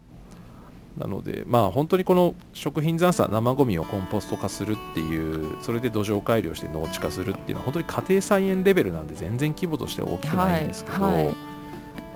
[0.98, 11.26] なのでまあ本当にこの食品残渣生ゴミをコンポスト化するっていうそれで土壌改良して農地化するっていうのは本当に家庭菜園レベルなんで全然規模としては大きくないんですけど、はい。
[11.26, 11.36] はい。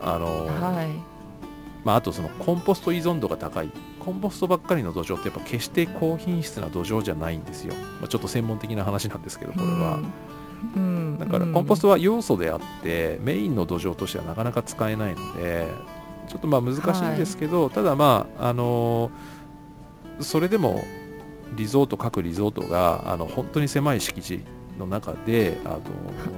[0.02, 0.90] あの、はい。
[1.86, 3.72] まあ、あとそのコンポスト依存度が高い
[4.04, 10.00] コンポストばっかりの土壌ってやっぱ決して高品質な土壌じゃないんですよ、まあ、ちょっと専門的な話なんですけどこれは、
[10.76, 10.84] うん。
[10.84, 11.20] うん。
[11.20, 15.68] だからコンポストは要素であってメインの土壌としてはなかなか使えないので
[16.28, 19.12] ちょっとまあ難しいんですけど、ただまああのー
[20.20, 20.84] それでも
[21.56, 24.42] リゾート各リゾートがあの本当に狭い敷地
[24.78, 25.80] の中であ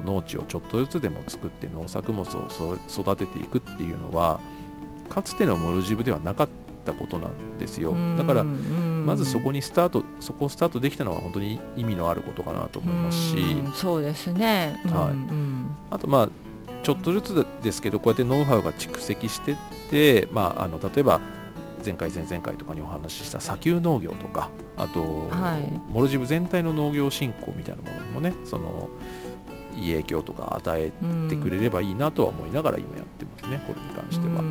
[0.05, 4.39] の農地をちょっとずつでも作って農作物をそ育てていくっていうのは
[5.09, 7.95] かつてのモルジブではなかったことなんですよ。
[8.17, 15.09] だからまずそこににスタートそこをスタートできたのは本当に意味のあることかなと思いますし、うんそうですね、はい。
[15.11, 16.29] うんあとまあ
[16.83, 19.55] ちょっとずつですけどこうやってノウハウが蓄積してっ
[19.89, 21.19] て、まあ、あの例えば
[21.83, 25.81] 前回前々回とかにお話しした砂丘農業とかあと、はい。
[25.91, 28.89] モルジブ全体の農業振興みたいなものにもねその
[29.75, 34.43] いい影響とか与えうんてくれればいいなとは思いながら今やってますねこれに関しては、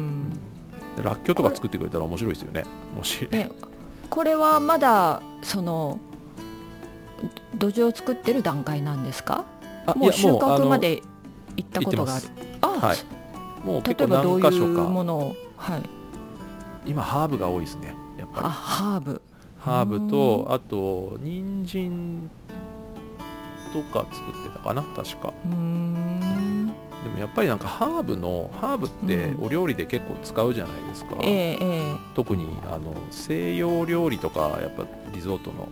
[1.02, 2.64] らっきょうとか作ってくれたら面白いですよね。
[2.96, 3.28] もし。
[3.30, 3.50] ね
[4.10, 5.98] これはまだその
[7.56, 9.44] 土壌を作ってる段階なんですか？
[9.86, 11.02] あもう収穫まで
[11.56, 12.26] 行ったことがある。
[12.60, 12.96] あ、はい。
[13.66, 15.82] もう例結構えばどういう何箇所かものをはい。
[16.86, 18.46] 今ハーブが多いですねやっぱり。
[18.46, 19.22] あハーブ。
[19.58, 22.30] ハーブとあと人参
[23.72, 25.32] とか作ってたかな確か。
[25.46, 26.72] うーん
[27.04, 29.44] でもやっぱりなんかハーブのハーブってうん。
[29.44, 35.68] お料理で結構使うじゃないですか、えええ特にあの西洋料理とかやっぱリゾートの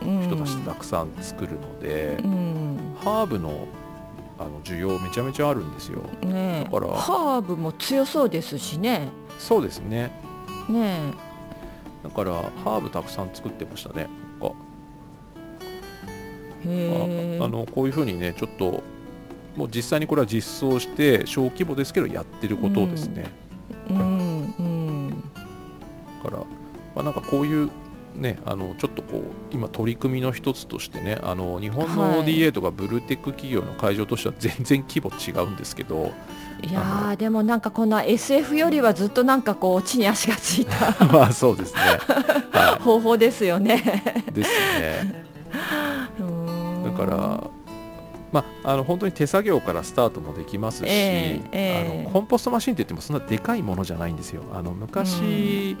[0.00, 2.96] 人たちたくさん作るので、うん。
[2.98, 3.66] ハーブの
[4.38, 6.02] あの需要めちゃめちゃあるんですよ。
[6.22, 6.64] ねえ。
[6.64, 9.08] だからハーブも強そうですしね。
[9.38, 10.10] そうですね。
[10.68, 11.14] ね
[12.02, 12.32] だから
[12.64, 14.08] ハーブたくさん作ってましたね
[16.64, 18.82] あのこういうふうにねちょっと
[19.56, 23.26] もう実際にこれは実装して小規模ですけどやってることですね、
[23.90, 24.54] うん。
[24.58, 25.10] うん
[26.24, 26.46] だから、ま
[26.96, 27.70] あ、なんかこういう
[28.14, 32.20] ねあのちょっとこう今取り組みの一つとしてねあの日本のはい。
[32.20, 36.12] ODA とかブルーテック企業の会場としては全然規模違うんですけど
[36.62, 41.04] いやーでもなんかこの SF よりはずっとなんかこう地に足がついた。
[41.12, 41.80] まあそうですね、
[42.52, 43.82] は方法ですよね。
[44.28, 45.24] い、ですね。
[46.20, 46.84] うーん。
[46.84, 47.50] だから
[48.32, 54.42] まあ、あの本当に手作業からスタートもできますし、ええええあのコンポストマシンって言ってもそんなでかいものじゃないんですよ。
[54.52, 55.76] あの昔、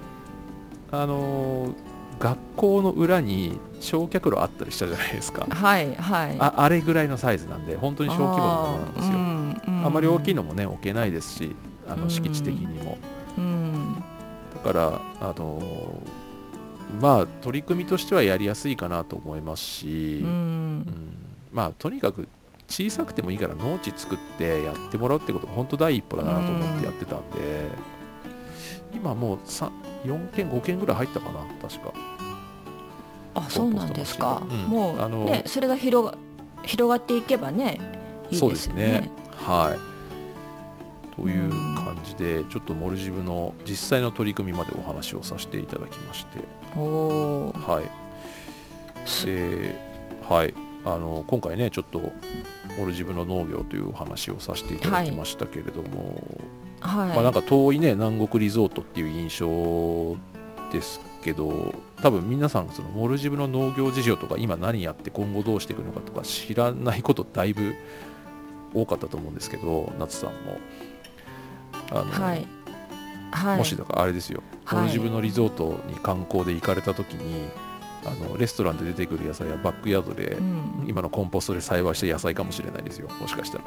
[0.90, 1.74] あの
[2.18, 5.46] 学校の裏に焼却炉あったりしたじゃないですか。
[5.48, 6.36] はいはい。
[6.38, 9.18] ああれぐらいのサイズなんで本当に小規模なものなんですよ。
[9.80, 11.56] よあまり大きいのもね置けないですし
[11.88, 12.98] あの敷地的にも。
[13.38, 14.04] うん
[14.64, 16.02] だからあの
[17.00, 20.86] まあ取り組みとしてはやりやすいかなと思いますし、ううんん
[21.50, 22.28] まあとにかく
[22.72, 27.68] 小さくてもいいから農地作ってやってもらうってことが本当第一歩だなと思ってやってたんで、
[28.94, 29.70] 今もうさ
[30.04, 31.92] 4件5件ぐらい入ったかな確か。
[33.34, 34.42] あそうなんですか。
[34.50, 34.56] うん。
[34.70, 36.16] もあのうねそれが広が
[36.62, 37.78] 広がっていけばね
[38.30, 39.10] いいそうでですすね。
[39.36, 41.14] はい。
[41.14, 46.38] という感じでちょっとモルジブの実際の取り組みまでお話をさせていただきまして。
[46.74, 47.70] おおー。
[47.70, 47.84] はい。
[49.26, 49.76] で
[50.26, 52.12] はいあの今回ねちょっと
[52.78, 56.22] モルジブの農業というお話をさせていただきましたけれども、
[56.80, 57.08] はい。
[57.08, 60.16] まあなんか遠いね南国リゾートっていう印象
[60.72, 67.74] ですけど多分皆さんそのモルジブの農業事情とか今何やって今後どうしていくのかとか知らないことだいぶ
[68.74, 70.58] 多かったと思うんですけど夏さんも
[71.90, 72.46] あの、はい。
[73.30, 73.58] はい。
[73.58, 77.50] もしだからあれですよ、はいモルジブのリゾートに観光で行かれた時に
[78.04, 80.84] あのレストランで出てくる野菜はバックヤードで、うん。
[80.88, 83.08] 今のコンポストで栽培した野菜かもしれないですよ。
[83.20, 83.64] もしかしたら。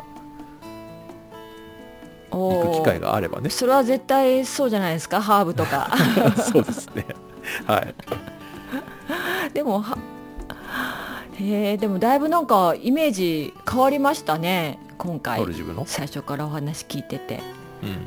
[2.31, 3.49] 行く機会があればね。
[3.49, 5.21] それは絶対そうじゃないですか？
[5.21, 5.89] ハーブとか。
[6.51, 7.05] そうですね。
[7.65, 7.95] はい。
[9.53, 9.97] でもは
[11.39, 15.45] へえでもだいぶなんかイメージ変わりましたね今回。
[15.85, 17.41] 最初からお話聞いてて、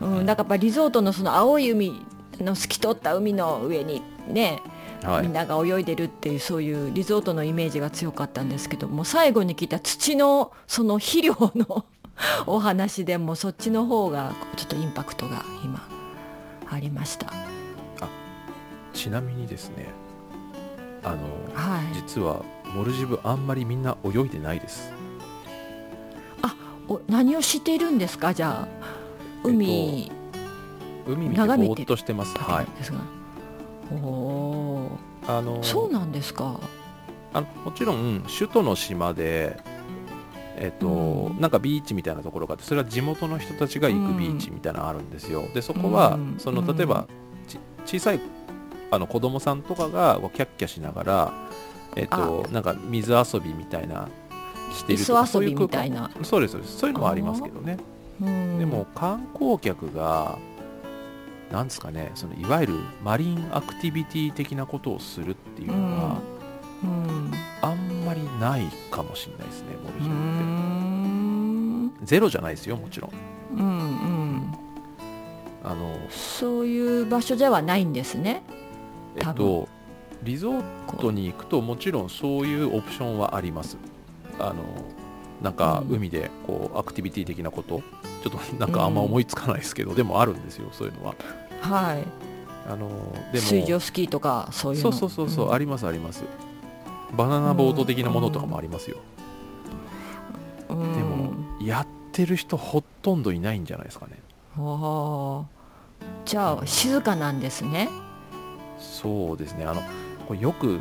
[0.03, 0.19] うん。
[0.19, 2.05] うん、だからやっぱリゾートのその青い海
[2.41, 4.61] の透き通った海の上にね、
[5.03, 5.23] はい。
[5.23, 11.85] みんなが泳いでるっていうそういうリゾートのイメージが強かったんですけども最後に聞いた土のその肥料の
[12.47, 15.89] お話でもそっちの方がちょっとインパクトが今
[16.68, 17.33] ありました。
[18.93, 19.87] ちなみにですね
[21.05, 21.16] あの
[21.55, 21.95] はい。
[21.95, 22.43] 実は
[22.75, 24.93] モルジブあんまりみんな泳いでないです。
[26.91, 28.33] お何をしているんですか？
[28.33, 28.68] じゃあ
[29.45, 30.11] 海、
[31.07, 32.35] 海見て眺めてぼーっとしてます。
[32.39, 32.66] はい。
[32.79, 32.99] ですが、
[33.91, 36.61] あのそうなんですか。
[37.32, 39.59] あのもちろん首都の島で
[40.61, 41.41] えっと、うん。
[41.41, 46.34] なんかビーチみたいなところがあってそれは地元の人たちが行くビーチみたいなのあるんですよ、でそこは、うん。
[46.39, 46.76] そのうん。
[46.76, 47.07] 例えば、
[47.47, 48.20] ち小さい
[48.91, 51.32] あの子供さんとかがキャッキャしながら、
[51.97, 54.09] えっと、なんか水遊びみたいな
[54.72, 56.11] してるとか磯遊びみたいな。
[56.22, 56.78] そうですそうです。
[56.78, 57.78] そういうのはありますけどね。
[58.20, 58.59] うん。
[58.59, 60.39] でも観光客が
[61.51, 66.20] なんですかねそのいわゆるマリンアクティビティ的なことをするっていうのは、
[66.82, 67.32] うん。
[67.62, 72.07] あんまりないかもしれないですねモルうジブって、ん。
[72.07, 73.11] ゼロじゃないですよもちろん。
[73.59, 74.55] うんうん
[75.64, 78.42] あのそういう場所ではないんですね。
[79.16, 79.68] えっと
[80.22, 80.62] リゾー
[80.99, 83.76] トに行くともちろんそういうオプションはあります。
[84.38, 84.62] あの
[85.42, 85.96] なんかうん。
[85.96, 87.82] 海でこうアクティビティ的なこと。
[88.18, 91.14] ちょっとなんかあんま思いつかないですけど、でもあるんですよそういうのは。
[91.61, 92.05] はい。
[92.70, 92.89] あの
[93.33, 93.47] でも。
[93.47, 94.93] 水上スキーとかそういうの。
[94.93, 95.53] そうそうそうそう、ん。
[95.53, 96.24] ありますあります。
[97.16, 98.99] バナナボート的なものとかもありますよ、
[100.68, 100.93] うん。
[100.93, 101.33] でも
[101.66, 104.18] やってる人ほとんどいないんじゃないですかね。
[104.59, 105.47] ああ
[106.26, 107.89] じゃあ静かなんですね、
[108.79, 109.64] そうですね。
[109.64, 109.83] あの
[110.26, 110.81] これよく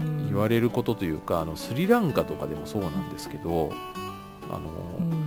[0.00, 0.26] うん。
[0.26, 3.72] 言われることというか、あのスリランカとかでもそうなんですけど
[4.50, 4.60] あの、
[4.98, 5.21] うん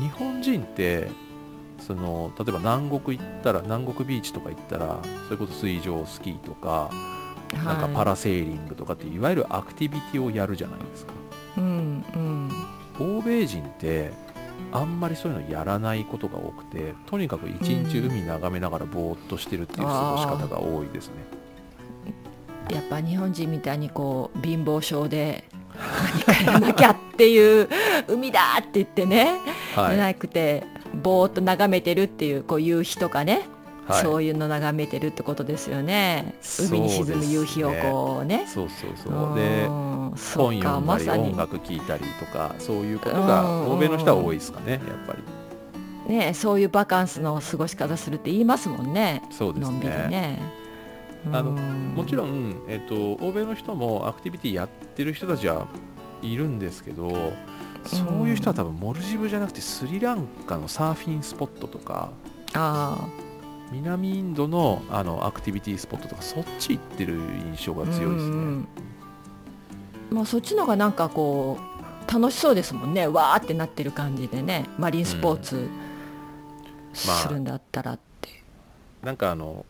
[0.00, 1.08] 日本人って
[1.78, 6.90] その例えば南国行ったら南国ビーチとか行ったらそれこそ水上スキーとか、
[7.64, 11.12] なんかパラセーリングとかっていわゆるアクティビティをやるじゃないですか。
[11.58, 12.50] うんうん。
[12.98, 14.10] 欧米人って
[14.72, 21.14] あんまりそういうのやらないことが多くてとにかく一日海眺めながらぼーっとしてるっていう過ごし方が多いですね、
[22.70, 25.44] やっぱ日本人みたいにこう貧乏症で
[25.76, 27.68] 何かやらなきゃっていう
[28.08, 29.38] 海だって言ってね、
[29.74, 30.64] はい、じゃなくて
[30.94, 33.48] ぼーっと眺めてるっていうこう夕日とかね、
[33.86, 36.34] はい、そういうの眺めてるってことですよね。
[36.58, 38.46] 海に沈む夕日をこうね。
[38.46, 39.36] そうそうそう。
[39.36, 40.12] でうん。
[40.16, 46.14] そうか本読んだり音楽聴いたりとかそういうことがうん欧米の人は多いですかねやっぱり。
[46.14, 49.22] ねそういうバカンスの過ごし方するって言いますもんね。
[49.30, 50.65] そうですのんびりねね
[51.32, 51.94] あのうん。
[51.94, 55.66] もちろん、えっと欧米の人もアクティビティやってる人たちは
[56.22, 57.32] いるんですけど
[57.84, 62.10] そういう人は多分モルジブじゃなくてスリランカのサーフィンスポットとか
[62.54, 63.06] あ
[63.72, 68.68] 南インドのあのアクティビティスポットとかそっち行ってる印象があ強いですね、うん
[70.10, 73.08] まあそっちの方がなんかこう楽しそうですもんね。
[73.08, 74.66] わーってなってる感じでね。
[74.78, 75.68] マリンスポーツ
[77.06, 78.42] まあするんだったらって、
[79.02, 79.66] なんかあの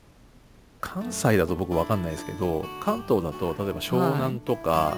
[0.80, 4.96] 関西だと僕わかんないですけど関東だと例えば湘南とか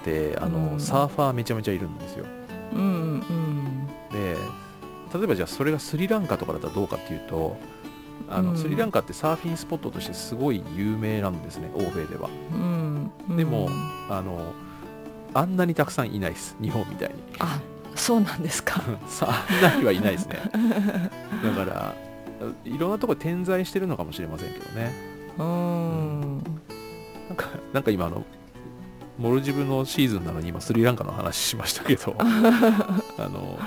[0.00, 0.80] って、あのうん。
[0.80, 2.24] サーファーめちゃめちゃいるんですよ。
[2.72, 4.36] うんうんで
[5.12, 7.56] 例えばじゃあそれがスリランカとかだったらどうかっていうと
[8.28, 8.56] あの、うん。
[8.56, 12.30] スリランカってサーフィンスポットとしてすごい有名なんですね欧米では。
[12.52, 13.36] うんうん。
[13.36, 13.68] でも
[14.08, 14.54] あの
[15.34, 17.14] あんなにたくさんいないです日本みたいに。
[17.38, 17.60] あ
[17.94, 18.80] そうなんですか。
[19.08, 20.40] さあんなにはいないですね。
[21.44, 21.94] だから
[22.64, 24.92] いろんなところ点在してるのかもしれませんけどね。
[25.38, 26.42] うん。
[27.28, 28.24] なんかなんか今あの
[29.18, 32.16] モルジブのシーズンなのに今スリランカの話しましたけど。
[32.18, 32.24] あ
[33.28, 33.58] の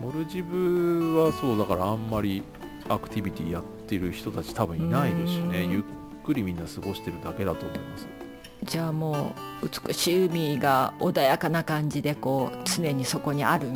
[0.00, 2.42] モルジブはそうだからあんまり
[2.88, 5.62] アクティビティやってる人たち多分いないですしね。
[5.62, 5.70] うん。
[5.70, 5.82] ゆっ
[6.24, 8.06] くりみんな過ごしてるだけだと思います。
[8.64, 13.68] じゃあもう美しい海が穏やかな感じでこう常にそこにある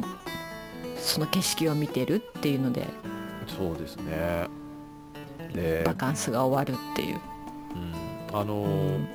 [0.96, 2.86] その景色を見てるっていうので
[3.48, 4.46] そうですね。
[5.54, 7.20] でバ、カンスが終わるっていう、
[8.30, 9.08] うん、あの、うん。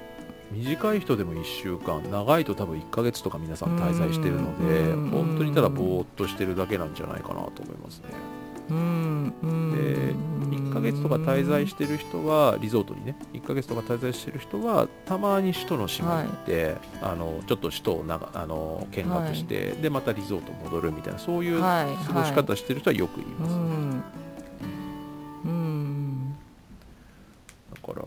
[0.54, 8.10] 短い人でも1週間長いと多分1ヶ月とか皆さん滞在してるのでうん本当にただぼーっとしてるだけなんじゃないかなと思いますね。
[8.70, 8.74] で
[10.56, 22.06] 1ヶ月とか滞在してる人はリゾートにね1ヶ月とか滞在してる人はたまに首都の島に行って、あのちょっと首都をながあの見学して、でまたリゾート戻るみたいなそういうはい。
[22.08, 24.04] 過ごし方してる人はよくいます、うんうん
[27.86, 28.06] から、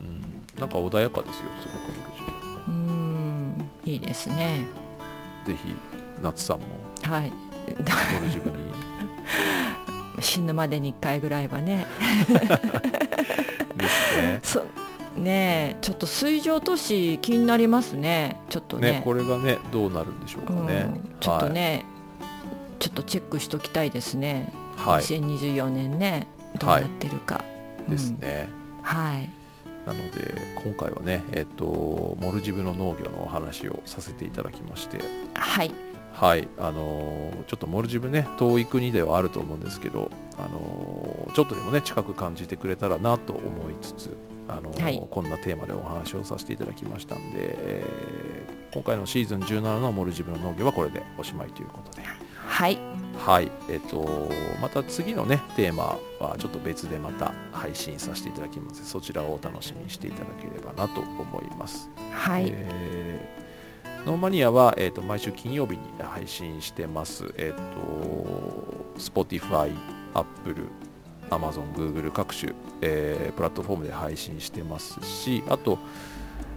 [0.00, 0.20] うん、
[0.58, 1.88] なんか穏やかですよすごく。
[1.88, 2.28] モルジ
[2.68, 3.70] うん。
[3.84, 4.66] いいですね。
[5.44, 5.74] ブぜひ
[6.22, 6.66] 夏さんも。
[7.02, 7.30] はい。
[7.30, 8.56] モルジブに。
[10.20, 11.86] 死ぬまでに1回ぐらいはね。
[13.76, 14.40] ですね。
[14.42, 14.64] そ
[15.16, 15.76] ねえ。
[15.80, 18.40] ちょっと水上都市気になりますね。
[18.48, 18.92] ちょっとね。
[18.92, 21.16] ねこれがねどうなるんでしょうかね、うん。
[21.20, 21.84] ちょっとね、
[22.78, 26.28] ちょっとチェックしときたいですね、はい、はい、2024年ね。
[26.58, 27.44] どうなってるか、
[27.88, 29.30] ですね、うんはい。
[29.86, 30.34] なので
[30.64, 34.98] 今回はねえっとモルジブの農業のお話をさせていただきまして。
[35.34, 35.70] はい。
[36.12, 36.48] はい。
[36.58, 44.16] あのーちょっとモルジブね遠い国ではあると思うんですけどあのーちょっとでもね近く感じてくれたらなと思いつつ
[44.48, 45.02] あのーはい。
[45.10, 52.02] こんなテーマでお話をさせていただきましたんで、えー今回のシーズン17のモルジブの農業はこれでおしまいということで
[52.58, 52.78] はい。
[53.24, 53.52] はい。
[53.70, 54.28] えっ、と
[54.60, 58.84] また次のねテーマはちょっと別でまた配信させていただきます。
[58.84, 61.88] そちらをお楽しみにしていただければなと思います。
[62.10, 63.38] はい、えー
[64.06, 67.32] ノーマニアは、えー、と毎週金曜日に配信してます。
[67.36, 69.72] えっ、と、Spotify、
[70.14, 70.64] Apple、
[71.30, 75.78] Amazon、Google 各種、えープラットフォームで配信してますし、あと、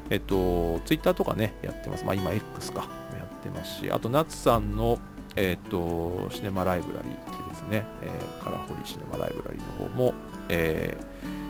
[0.10, 2.06] えっ、と、Twitter とかね、やってます。
[2.06, 4.98] まあ今 X か、やってますし、あと、ナツさんの、
[5.36, 10.14] えっ、と、シネマライブラリーってですね、えー、カラホリシネマライブラリーの方も、
[10.50, 11.42] えー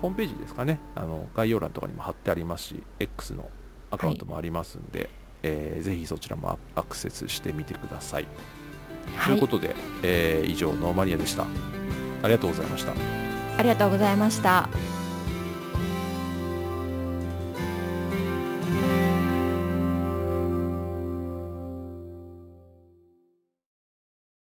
[0.00, 3.50] ホームページですかね、あの概要欄とかにも貼ってありますし、X の
[3.90, 5.10] アカウントもありますんで、
[5.42, 8.26] えーぜひそちらもアアクセスしてみてください。
[9.26, 11.44] ということで、えー以上、ノーマニアでした。
[12.22, 12.92] ありがとうございました。
[13.58, 14.68] ありがとうございました。